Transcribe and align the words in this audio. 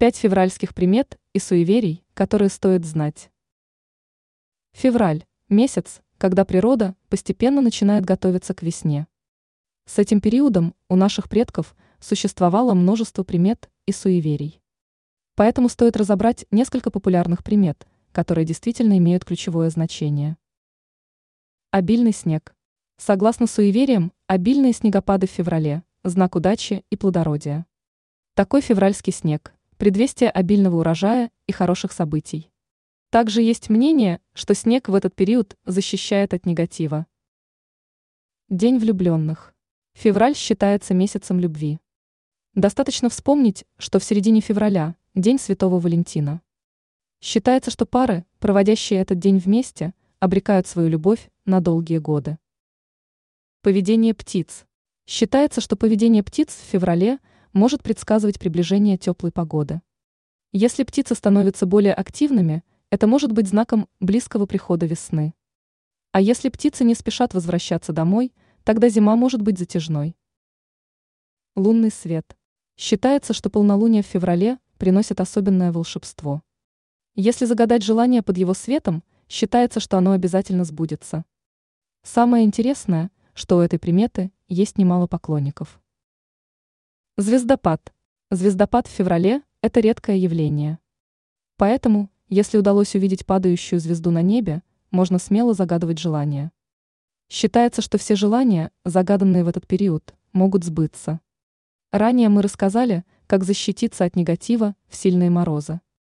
Пять 0.00 0.16
февральских 0.16 0.74
примет 0.74 1.20
и 1.34 1.38
суеверий, 1.38 2.02
которые 2.14 2.48
стоит 2.48 2.86
знать. 2.86 3.30
Февраль– 4.72 5.26
месяц, 5.50 6.00
когда 6.16 6.46
природа 6.46 6.96
постепенно 7.10 7.60
начинает 7.60 8.06
готовиться 8.06 8.54
к 8.54 8.62
весне. 8.62 9.08
С 9.84 9.98
этим 9.98 10.22
периодом 10.22 10.74
у 10.88 10.96
наших 10.96 11.28
предков 11.28 11.76
существовало 11.98 12.72
множество 12.72 13.24
примет 13.24 13.68
и 13.84 13.92
суеверий. 13.92 14.62
Поэтому 15.34 15.68
стоит 15.68 15.98
разобрать 15.98 16.46
несколько 16.50 16.90
популярных 16.90 17.44
примет, 17.44 17.86
которые 18.10 18.46
действительно 18.46 18.96
имеют 18.96 19.26
ключевое 19.26 19.68
значение. 19.68 20.38
Обильный 21.72 22.14
снег. 22.14 22.54
Согласно 22.96 23.46
суевериям, 23.46 24.14
обильные 24.28 24.72
снегопады 24.72 25.26
в 25.26 25.30
феврале– 25.30 25.82
знак 26.04 26.36
удачи 26.36 26.86
и 26.88 26.96
плодородия. 26.96 27.66
Такой 28.32 28.62
февральский 28.62 29.12
снег– 29.12 29.52
предвестие 29.80 30.28
обильного 30.28 30.76
урожая 30.76 31.30
и 31.46 31.52
хороших 31.52 31.92
событий. 31.92 32.50
Также 33.08 33.40
есть 33.40 33.70
мнение, 33.70 34.20
что 34.34 34.54
снег 34.54 34.90
в 34.90 34.94
этот 34.94 35.14
период 35.14 35.56
защищает 35.64 36.34
от 36.34 36.44
негатива. 36.44 37.06
День 38.50 38.78
влюбленных. 38.78 39.54
Февраль 39.94 40.36
считается 40.36 40.92
месяцем 40.92 41.40
любви. 41.40 41.80
Достаточно 42.52 43.08
вспомнить, 43.08 43.64
что 43.78 43.98
в 43.98 44.04
середине 44.04 44.42
февраля– 44.42 44.96
День 45.14 45.38
Святого 45.38 45.80
Валентина. 45.80 46.42
Считается, 47.22 47.70
что 47.70 47.86
пары, 47.86 48.26
проводящие 48.38 49.00
этот 49.00 49.18
день 49.18 49.38
вместе, 49.38 49.94
обрекают 50.18 50.66
свою 50.66 50.90
любовь 50.90 51.30
на 51.46 51.60
долгие 51.60 51.96
годы. 51.96 52.36
Поведение 53.62 54.12
птиц. 54.12 54.66
Считается, 55.06 55.62
что 55.62 55.74
поведение 55.74 56.22
птиц 56.22 56.48
в 56.48 56.70
феврале– 56.70 57.18
может 57.52 57.82
предсказывать 57.82 58.38
приближение 58.38 58.96
теплой 58.96 59.32
погоды. 59.32 59.80
Если 60.52 60.84
птицы 60.84 61.14
становятся 61.14 61.66
более 61.66 61.94
активными, 61.94 62.64
это 62.90 63.06
может 63.06 63.32
быть 63.32 63.48
знаком 63.48 63.88
близкого 64.00 64.46
прихода 64.46 64.86
весны. 64.86 65.34
А 66.12 66.20
если 66.20 66.48
птицы 66.48 66.84
не 66.84 66.94
спешат 66.94 67.34
возвращаться 67.34 67.92
домой, 67.92 68.32
тогда 68.64 68.88
зима 68.88 69.14
может 69.16 69.42
быть 69.42 69.58
затяжной. 69.58 70.16
Лунный 71.54 71.90
свет. 71.90 72.36
Считается, 72.76 73.32
что 73.32 73.50
полнолуние 73.50 74.02
в 74.02 74.06
феврале 74.06 74.58
приносит 74.78 75.20
особенное 75.20 75.72
волшебство. 75.72 76.42
Если 77.14 77.44
загадать 77.44 77.82
желание 77.82 78.22
под 78.22 78.38
его 78.38 78.54
светом, 78.54 79.04
считается, 79.28 79.78
что 79.78 79.98
оно 79.98 80.12
обязательно 80.12 80.64
сбудется. 80.64 81.24
Самое 82.02 82.44
интересное, 82.44 83.10
что 83.34 83.58
у 83.58 83.60
этой 83.60 83.78
приметы 83.78 84.32
есть 84.48 84.78
немало 84.78 85.06
поклонников. 85.06 85.80
Звездопад. 87.20 87.92
Звездопад 88.30 88.86
в 88.86 88.90
феврале– 88.90 89.42
это 89.60 89.80
редкое 89.80 90.16
явление. 90.16 90.78
Поэтому, 91.58 92.08
если 92.30 92.56
удалось 92.56 92.94
увидеть 92.94 93.26
падающую 93.26 93.78
звезду 93.78 94.10
на 94.10 94.22
небе, 94.22 94.62
можно 94.90 95.18
смело 95.18 95.52
загадывать 95.52 95.98
желания. 95.98 96.50
Считается, 97.28 97.82
что 97.82 97.98
все 97.98 98.16
желания, 98.16 98.70
загаданные 98.86 99.44
в 99.44 99.48
этот 99.48 99.66
период, 99.66 100.14
могут 100.32 100.64
сбыться. 100.64 101.20
Ранее 101.92 102.30
мы 102.30 102.40
рассказали, 102.40 103.04
как 103.26 103.44
защититься 103.44 104.06
от 104.06 104.16
негатива 104.16 104.74
в 104.88 104.96
сильные 104.96 105.28
морозы. 105.28 105.82